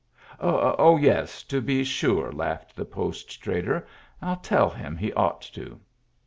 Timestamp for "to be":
1.43-1.83